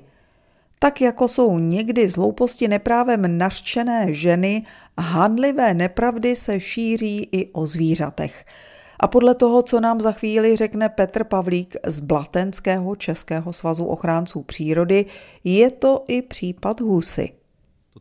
Tak 0.78 1.00
jako 1.00 1.28
jsou 1.28 1.58
někdy 1.58 2.10
z 2.10 2.16
hlouposti 2.16 2.68
neprávem 2.68 3.38
nařčené 3.38 4.14
ženy, 4.14 4.66
handlivé 4.98 5.74
nepravdy 5.74 6.36
se 6.36 6.60
šíří 6.60 7.28
i 7.32 7.50
o 7.52 7.66
zvířatech. 7.66 8.44
A 9.00 9.08
podle 9.08 9.34
toho, 9.34 9.62
co 9.62 9.80
nám 9.80 10.00
za 10.00 10.12
chvíli 10.12 10.56
řekne 10.56 10.88
Petr 10.88 11.24
Pavlík 11.24 11.76
z 11.86 12.00
Blatenského 12.00 12.96
Českého 12.96 13.52
svazu 13.52 13.84
ochránců 13.84 14.42
přírody, 14.42 15.06
je 15.44 15.70
to 15.70 16.04
i 16.08 16.22
případ 16.22 16.80
husy. 16.80 17.39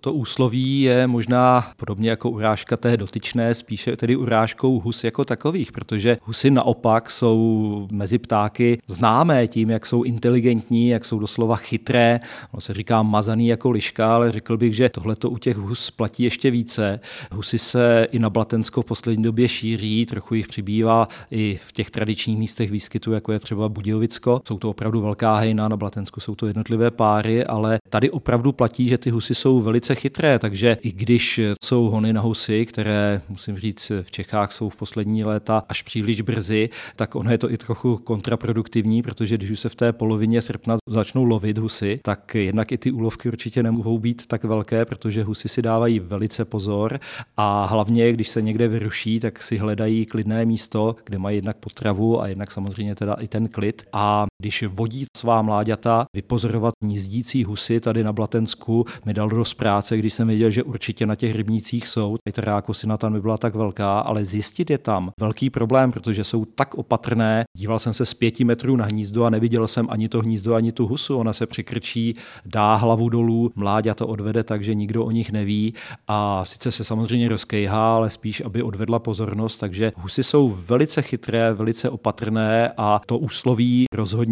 Toto 0.01 0.13
úsloví 0.13 0.81
je 0.81 1.07
možná 1.07 1.71
podobně 1.77 2.09
jako 2.09 2.29
urážka 2.29 2.77
té 2.77 2.97
dotyčné, 2.97 3.53
spíše 3.53 3.97
tedy 3.97 4.15
urážkou 4.15 4.79
hus 4.79 5.03
jako 5.03 5.25
takových, 5.25 5.71
protože 5.71 6.17
husy 6.23 6.51
naopak 6.51 7.11
jsou 7.11 7.87
mezi 7.91 8.17
ptáky 8.17 8.81
známé 8.87 9.47
tím, 9.47 9.69
jak 9.69 9.85
jsou 9.85 10.03
inteligentní, 10.03 10.87
jak 10.87 11.05
jsou 11.05 11.19
doslova 11.19 11.55
chytré. 11.55 12.19
Ono 12.53 12.61
se 12.61 12.73
říká 12.73 13.03
mazaný 13.03 13.47
jako 13.47 13.71
liška, 13.71 14.15
ale 14.15 14.31
řekl 14.31 14.57
bych, 14.57 14.73
že 14.73 14.89
tohle 14.89 15.15
to 15.15 15.29
u 15.29 15.37
těch 15.37 15.57
hus 15.57 15.91
platí 15.91 16.23
ještě 16.23 16.51
více. 16.51 16.99
Husy 17.31 17.57
se 17.57 18.07
i 18.11 18.19
na 18.19 18.29
Blatensko 18.29 18.81
v 18.81 18.85
poslední 18.85 19.23
době 19.23 19.47
šíří, 19.47 20.05
trochu 20.05 20.35
jich 20.35 20.47
přibývá 20.47 21.07
i 21.31 21.59
v 21.67 21.71
těch 21.71 21.91
tradičních 21.91 22.37
místech 22.37 22.71
výskytu, 22.71 23.11
jako 23.11 23.31
je 23.31 23.39
třeba 23.39 23.69
Budějovicko. 23.69 24.41
Jsou 24.47 24.57
to 24.57 24.69
opravdu 24.69 25.01
velká 25.01 25.35
hejna, 25.35 25.67
na 25.67 25.77
Blatensku 25.77 26.19
jsou 26.19 26.35
to 26.35 26.47
jednotlivé 26.47 26.91
páry, 26.91 27.45
ale 27.45 27.79
tady 27.89 28.09
opravdu 28.09 28.51
platí, 28.51 28.87
že 28.87 28.97
ty 28.97 29.09
husy 29.09 29.35
jsou 29.35 29.61
velice 29.61 29.88
velice 29.89 30.01
chytré, 30.01 30.39
takže 30.39 30.77
i 30.81 30.91
když 30.91 31.39
jsou 31.63 31.89
hony 31.89 32.13
na 32.13 32.21
husy, 32.21 32.65
které, 32.65 33.21
musím 33.29 33.57
říct, 33.57 33.91
v 34.01 34.11
Čechách 34.11 34.51
jsou 34.51 34.69
v 34.69 34.75
poslední 34.75 35.23
léta 35.23 35.63
až 35.69 35.81
příliš 35.81 36.21
brzy, 36.21 36.69
tak 36.95 37.15
ono 37.15 37.31
je 37.31 37.37
to 37.37 37.51
i 37.51 37.57
trochu 37.57 37.97
kontraproduktivní, 37.97 39.01
protože 39.01 39.37
když 39.37 39.51
už 39.51 39.59
se 39.59 39.69
v 39.69 39.75
té 39.75 39.93
polovině 39.93 40.41
srpna 40.41 40.77
začnou 40.89 41.23
lovit 41.23 41.57
husy, 41.57 41.99
tak 42.03 42.35
jednak 42.35 42.71
i 42.71 42.77
ty 42.77 42.91
úlovky 42.91 43.29
určitě 43.29 43.63
nemohou 43.63 43.99
být 43.99 44.27
tak 44.27 44.43
velké, 44.43 44.85
protože 44.85 45.23
husy 45.23 45.49
si 45.49 45.61
dávají 45.61 45.99
velice 45.99 46.45
pozor 46.45 46.99
a 47.37 47.65
hlavně, 47.65 48.13
když 48.13 48.29
se 48.29 48.41
někde 48.41 48.67
vyruší, 48.67 49.19
tak 49.19 49.43
si 49.43 49.57
hledají 49.57 50.05
klidné 50.05 50.45
místo, 50.45 50.95
kde 51.05 51.17
mají 51.17 51.37
jednak 51.37 51.57
potravu 51.57 52.21
a 52.21 52.27
jednak 52.27 52.51
samozřejmě 52.51 52.95
teda 52.95 53.13
i 53.13 53.27
ten 53.27 53.47
klid. 53.47 53.83
A 53.93 54.25
když 54.41 54.63
vodí 54.67 55.05
svá 55.17 55.41
mláďata 55.41 56.05
vypozorovat 56.15 56.73
hnízdící 56.83 57.43
husy 57.43 57.79
tady 57.79 58.03
na 58.03 58.13
Blatensku, 58.13 58.85
mi 59.05 59.13
dal 59.13 59.29
dost 59.29 59.53
práce, 59.53 59.97
když 59.97 60.13
jsem 60.13 60.27
věděl, 60.27 60.49
že 60.49 60.63
určitě 60.63 61.05
na 61.05 61.15
těch 61.15 61.35
rybnících 61.35 61.87
jsou. 61.87 62.15
Ta 62.33 62.41
rákosina 62.41 62.97
tam 62.97 63.13
by 63.13 63.21
byla 63.21 63.37
tak 63.37 63.55
velká, 63.55 63.99
ale 63.99 64.25
zjistit 64.25 64.69
je 64.69 64.77
tam 64.77 65.11
velký 65.19 65.49
problém, 65.49 65.91
protože 65.91 66.23
jsou 66.23 66.45
tak 66.45 66.75
opatrné. 66.75 67.43
Díval 67.57 67.79
jsem 67.79 67.93
se 67.93 68.05
z 68.05 68.13
pěti 68.13 68.43
metrů 68.43 68.75
na 68.75 68.85
hnízdo 68.85 69.23
a 69.23 69.29
neviděl 69.29 69.67
jsem 69.67 69.87
ani 69.89 70.09
to 70.09 70.21
hnízdo, 70.21 70.55
ani 70.55 70.71
tu 70.71 70.87
husu. 70.87 71.17
Ona 71.17 71.33
se 71.33 71.45
přikrčí, 71.45 72.15
dá 72.45 72.75
hlavu 72.75 73.09
dolů, 73.09 73.51
mláďa 73.55 73.93
to 73.93 74.07
odvede 74.07 74.43
tak, 74.43 74.63
že 74.63 74.75
nikdo 74.75 75.05
o 75.05 75.11
nich 75.11 75.31
neví 75.31 75.73
a 76.07 76.45
sice 76.45 76.71
se 76.71 76.83
samozřejmě 76.83 77.29
rozkejhá, 77.29 77.95
ale 77.95 78.09
spíš, 78.09 78.41
aby 78.45 78.63
odvedla 78.63 78.99
pozornost, 78.99 79.57
takže 79.57 79.91
husy 79.95 80.23
jsou 80.23 80.49
velice 80.49 81.01
chytré, 81.01 81.53
velice 81.53 81.89
opatrné 81.89 82.73
a 82.77 83.01
to 83.05 83.17
úsloví 83.17 83.85
rozhodně 83.93 84.28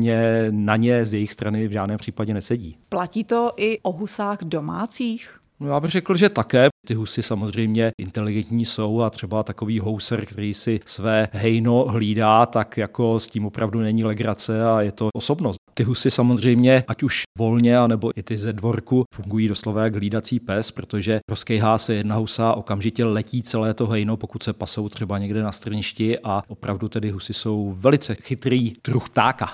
na 0.52 0.76
ně 0.76 1.06
z 1.06 1.14
jejich 1.14 1.32
strany 1.32 1.68
v 1.68 1.72
žádném 1.72 1.98
případě 1.98 2.34
nesedí. 2.34 2.78
Platí 2.90 3.24
to 3.24 3.52
i 3.58 3.80
o 3.80 3.92
husách 3.92 4.40
domácích? 4.44 5.38
No 5.60 5.68
já 5.68 5.80
bych 5.80 5.92
řekl, 5.92 6.16
že 6.16 6.30
také. 6.30 6.68
Ty 6.88 6.94
husy 6.94 7.24
samozřejmě 7.24 7.92
inteligentní 7.98 8.66
jsou 8.66 9.02
a 9.02 9.10
třeba 9.10 9.44
takový 9.44 9.80
houser, 9.80 10.26
který 10.26 10.54
si 10.54 10.80
své 10.86 11.28
hejno 11.32 11.86
hlídá, 11.86 12.46
tak 12.46 12.78
jako 12.78 13.20
s 13.20 13.28
tím 13.28 13.46
opravdu 13.46 13.80
není 13.80 14.04
legrace 14.04 14.66
a 14.66 14.82
je 14.82 14.92
to 14.92 15.10
osobnost. 15.14 15.58
Ty 15.74 15.84
husy 15.84 16.12
samozřejmě, 16.12 16.84
ať 16.88 17.04
už 17.04 17.24
volně, 17.38 17.78
anebo 17.78 18.12
i 18.16 18.24
ty 18.24 18.38
ze 18.38 18.54
dvorku, 18.54 19.04
fungují 19.16 19.48
doslova 19.48 19.84
jak 19.84 19.96
hlídací 19.96 20.40
pes, 20.40 20.72
protože 20.72 21.20
rozkejhá 21.30 21.78
se 21.78 21.94
jedna 21.94 22.16
husa, 22.16 22.54
okamžitě 22.54 23.06
letí 23.06 23.44
celé 23.44 23.74
to 23.74 23.88
hejno, 23.88 24.18
pokud 24.18 24.44
se 24.44 24.54
pasou 24.54 24.90
třeba 24.90 25.18
někde 25.18 25.44
na 25.44 25.52
strništi 25.52 26.20
a 26.20 26.44
opravdu 26.48 26.88
tedy 26.90 27.10
husy 27.10 27.34
jsou 27.34 27.74
velice 27.78 28.16
chytrý 28.16 28.74
druh 28.84 29.10
ptáka. 29.10 29.50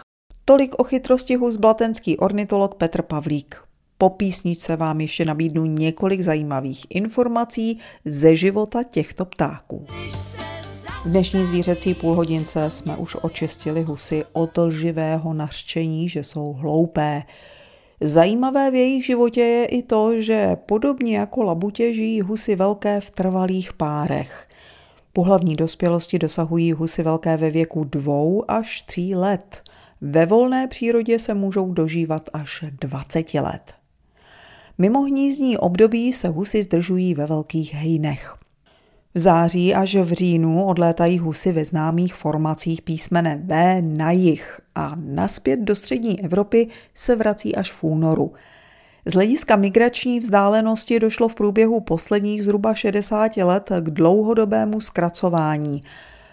Tolik 0.45 0.75
o 0.79 0.83
chytrosti 0.83 1.35
hus 1.35 1.57
blatenský 1.57 2.17
ornitolog 2.17 2.75
Petr 2.75 3.01
Pavlík. 3.01 3.55
Po 3.97 4.09
písničce 4.09 4.75
vám 4.75 5.01
ještě 5.01 5.25
nabídnu 5.25 5.65
několik 5.65 6.21
zajímavých 6.21 6.85
informací 6.89 7.79
ze 8.05 8.35
života 8.35 8.83
těchto 8.83 9.25
ptáků. 9.25 9.85
V 11.05 11.09
dnešní 11.11 11.45
zvířecí 11.45 11.93
půlhodince 11.93 12.69
jsme 12.69 12.97
už 12.97 13.17
očistili 13.21 13.83
husy 13.83 14.23
od 14.33 14.57
lživého 14.57 15.33
nařčení, 15.33 16.09
že 16.09 16.23
jsou 16.23 16.53
hloupé. 16.53 17.23
Zajímavé 18.01 18.71
v 18.71 18.75
jejich 18.75 19.05
životě 19.05 19.41
je 19.41 19.65
i 19.65 19.83
to, 19.83 20.21
že 20.21 20.55
podobně 20.65 21.17
jako 21.17 21.43
labutě 21.43 21.93
žijí 21.93 22.21
husy 22.21 22.55
velké 22.55 23.01
v 23.01 23.11
trvalých 23.11 23.73
párech. 23.73 24.47
Pohlavní 25.13 25.55
dospělosti 25.55 26.19
dosahují 26.19 26.71
husy 26.71 27.03
velké 27.03 27.37
ve 27.37 27.51
věku 27.51 27.83
dvou 27.83 28.43
až 28.47 28.81
tří 28.81 29.15
let. 29.15 29.72
Ve 30.05 30.25
volné 30.25 30.67
přírodě 30.67 31.19
se 31.19 31.33
můžou 31.33 31.73
dožívat 31.73 32.29
až 32.33 32.63
20 32.81 33.33
let. 33.33 33.73
Mimo 34.77 35.01
hnízdní 35.01 35.57
období 35.57 36.13
se 36.13 36.27
husy 36.27 36.63
zdržují 36.63 37.13
ve 37.13 37.25
velkých 37.25 37.73
hejnech. 37.73 38.35
V 39.13 39.19
září 39.19 39.75
až 39.75 39.95
v 39.95 40.11
říjnu 40.11 40.65
odlétají 40.65 41.19
husy 41.19 41.51
ve 41.51 41.65
známých 41.65 42.15
formacích 42.15 42.81
písmene 42.81 43.43
V 43.45 43.81
na 43.81 44.11
jih 44.11 44.59
a 44.75 44.95
naspět 44.95 45.59
do 45.59 45.75
střední 45.75 46.23
Evropy 46.23 46.67
se 46.95 47.15
vrací 47.15 47.55
až 47.55 47.71
v 47.71 47.83
únoru. 47.83 48.33
Z 49.05 49.13
hlediska 49.13 49.55
migrační 49.55 50.19
vzdálenosti 50.19 50.99
došlo 50.99 51.27
v 51.27 51.35
průběhu 51.35 51.79
posledních 51.79 52.43
zhruba 52.43 52.73
60 52.73 53.37
let 53.37 53.71
k 53.79 53.89
dlouhodobému 53.89 54.81
zkracování. 54.81 55.83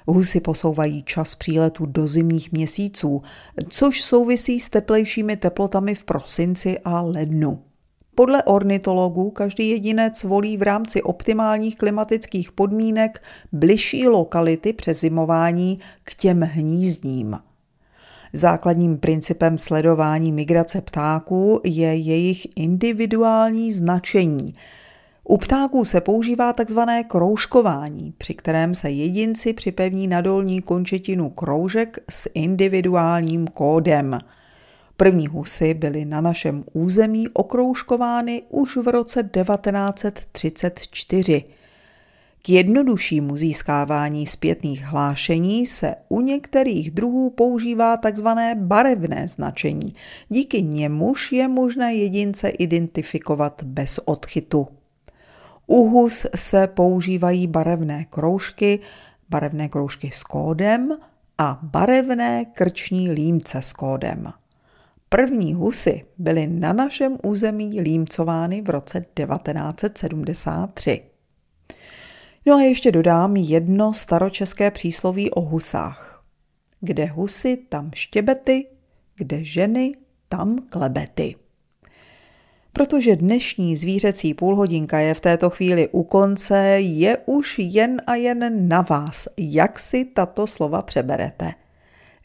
Husy 0.07 0.41
posouvají 0.41 1.03
čas 1.03 1.35
příletu 1.35 1.87
do 1.87 2.09
zimních 2.09 2.53
měsíců, 2.53 3.23
což 3.69 4.03
souvisí 4.03 4.61
s 4.61 4.71
teplejšími 4.71 5.37
teplotami 5.37 5.95
v 5.95 6.05
prosinci 6.05 6.79
a 6.79 7.01
lednu. 7.01 7.63
Podle 8.15 8.43
ornitologů 8.43 9.31
každý 9.31 9.71
jedinec 9.71 10.23
volí 10.25 10.57
v 10.57 10.63
rámci 10.63 11.03
optimálních 11.03 11.77
klimatických 11.77 12.53
podmínek 12.53 13.23
bližší 13.53 14.09
lokality 14.09 14.75
zimování 14.93 15.81
k 16.05 16.15
těm 16.15 16.41
hnízdním. 16.41 17.39
Základním 18.33 18.99
principem 18.99 19.59
sledování 19.59 20.33
migrace 20.33 20.81
ptáků 20.81 21.61
je 21.65 21.95
jejich 21.95 22.47
individuální 22.57 23.73
značení. 23.73 24.55
U 25.31 25.37
ptáků 25.37 25.85
se 25.85 26.01
používá 26.01 26.53
tzv. 26.53 26.79
kroužkování, 27.09 28.15
při 28.19 28.35
kterém 28.35 28.75
se 28.75 28.91
jedinci 28.91 29.53
připevní 29.53 30.07
na 30.07 30.21
dolní 30.21 30.63
končetinu 30.63 31.31
kroužek 31.31 31.99
s 32.11 32.31
individuálním 32.35 33.47
kódem– 33.47 34.19
První 35.01 35.27
husy 35.27 35.75
byly 35.75 36.05
na 36.05 36.21
našem 36.21 36.65
území 36.73 37.29
okroužkovány 37.29 38.43
už 38.49 38.77
v 38.77 38.89
roce 38.89 39.23
1934. 39.23 41.45
K 42.43 42.49
jednoduššímu 42.49 43.37
získávání 43.37 44.27
zpětných 44.27 44.85
hlášení 44.85 45.67
se 45.67 45.95
u 46.09 46.21
některých 46.21 46.91
druhů 46.91 47.31
používá 47.31 47.97
tzv. 47.97 48.27
barevné 48.55 49.29
značení. 49.29 49.95
Díky 50.29 50.63
němuž 50.63 51.33
je 51.33 51.49
možné 51.49 51.95
jedince 51.95 52.49
identifikovat 52.49 53.63
bez 53.63 54.01
odchytu. 54.05 54.69
U 55.73 55.89
hus 55.89 56.27
se 56.37 56.67
používají 56.67 57.47
barevné 57.47 58.05
kroužky, 58.05 58.81
barevné 59.29 59.69
kroužky 59.69 60.11
s 60.13 60.23
kódem 60.23 60.99
a 61.39 61.59
barevné 61.63 62.45
krční 62.45 63.11
límce 63.11 63.63
s 63.63 63.73
kódem. 63.73 64.33
První 65.09 65.55
husy 65.55 66.05
byly 66.19 66.47
na 66.47 66.73
našem 66.73 67.19
území 67.25 67.81
límcovány 67.81 68.63
v 68.63 68.71
roce 68.71 69.01
1973. 69.01 71.03
No 72.47 72.55
a 72.55 72.61
ještě 72.61 72.93
dodám 72.93 73.37
jedno 73.37 73.93
staročeské 73.93 74.71
přísloví 74.71 75.31
o 75.31 75.41
husách. 75.41 76.25
Kde 76.81 77.07
husy, 77.07 77.57
tam 77.69 77.91
štěbety, 77.95 78.67
kde 79.17 79.45
ženy, 79.45 79.93
tam 80.29 80.59
klebety. 80.71 81.35
Protože 82.73 83.17
dnešní 83.17 83.77
zvířecí 83.77 84.35
půlhodinka 84.35 84.99
je 84.99 85.15
v 85.15 85.21
této 85.21 85.51
chvíli 85.51 85.89
u 85.93 86.03
konce, 86.03 86.59
je 86.81 87.19
už 87.27 87.55
jen 87.59 88.03
a 88.07 88.15
jen 88.15 88.69
na 88.69 88.81
vás, 88.81 89.29
jak 89.37 89.79
si 89.79 90.05
tato 90.05 90.47
slova 90.47 90.83
přeberete. 90.83 91.53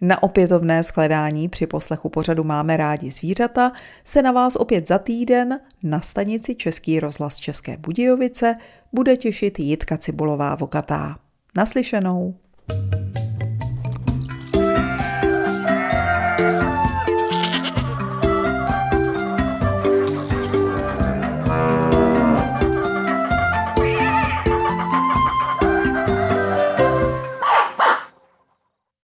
Na 0.02 0.24
opětovné 0.24 0.84
shledání 0.84 1.50
při 1.50 1.68
poslechu 1.68 2.10
pořadu 2.10 2.44
Máme 2.44 2.78
rádi 2.78 3.12
zvířata 3.12 3.72
se 4.04 4.22
na 4.22 4.32
vás 4.32 4.56
opět 4.56 4.88
za 4.88 5.00
týden 5.00 5.60
na 5.84 6.02
stanici 6.02 6.56
Český 6.56 7.00
rozhlas 7.00 7.36
České 7.36 7.78
Budějovice 7.78 8.56
bude 8.94 9.18
těšit 9.18 9.60
Jitka 9.60 9.98
Cibulová 9.98 10.56
Vokatá. 10.56 11.16
Naslyšenou. 11.56 12.36